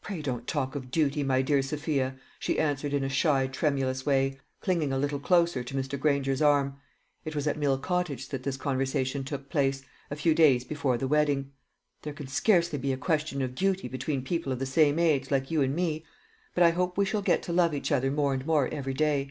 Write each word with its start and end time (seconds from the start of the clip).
"Pray 0.00 0.20
don't 0.22 0.48
talk 0.48 0.74
of 0.74 0.90
duty, 0.90 1.22
my 1.22 1.40
dear 1.40 1.62
Sophia," 1.62 2.16
she 2.40 2.58
answered 2.58 2.92
in 2.92 3.04
a 3.04 3.08
shy 3.08 3.46
tremulous 3.46 4.04
way, 4.04 4.40
clinging 4.60 4.92
a 4.92 4.98
little 4.98 5.20
closer 5.20 5.62
to 5.62 5.76
Mr. 5.76 5.96
Granger's 5.96 6.42
arm. 6.42 6.80
It 7.24 7.36
was 7.36 7.46
at 7.46 7.56
Mill 7.56 7.78
Cottage 7.78 8.30
that 8.30 8.42
this 8.42 8.56
conversation 8.56 9.22
took 9.22 9.48
place, 9.48 9.84
a 10.10 10.16
few 10.16 10.34
days 10.34 10.64
before 10.64 10.98
the 10.98 11.06
wedding. 11.06 11.52
"There 12.02 12.12
can 12.12 12.26
scarcely 12.26 12.80
be 12.80 12.92
a 12.92 12.96
question 12.96 13.40
of 13.40 13.54
duty 13.54 13.86
between 13.86 14.24
people 14.24 14.50
of 14.50 14.58
the 14.58 14.66
same 14.66 14.98
age, 14.98 15.30
like 15.30 15.52
you 15.52 15.62
and 15.62 15.76
me. 15.76 16.04
But 16.56 16.64
I 16.64 16.70
hope 16.72 16.98
we 16.98 17.04
shall 17.04 17.22
get 17.22 17.40
to 17.44 17.52
love 17.52 17.72
each 17.72 17.92
other 17.92 18.10
more 18.10 18.34
and 18.34 18.44
more 18.44 18.66
every 18.66 18.94
day." 18.94 19.30